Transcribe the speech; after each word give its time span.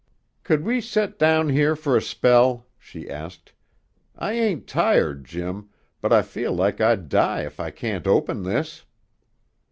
"Could 0.41 0.63
we 0.65 0.81
set 0.81 1.19
down 1.19 1.49
here 1.49 1.75
for 1.75 1.95
a 1.95 2.01
spell?" 2.01 2.65
she 2.79 3.07
asked. 3.07 3.53
"I 4.15 4.33
ain't 4.33 4.65
tired, 4.65 5.25
Jim, 5.25 5.69
but 6.01 6.11
I 6.11 6.23
feel 6.23 6.53
like 6.53 6.81
I'd 6.81 7.07
die 7.07 7.41
if 7.43 7.59
I 7.59 7.69
can't 7.69 8.07
open 8.07 8.41
this!" 8.41 8.83